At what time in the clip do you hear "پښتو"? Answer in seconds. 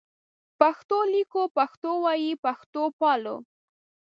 0.59-0.97, 1.57-1.91, 2.45-2.83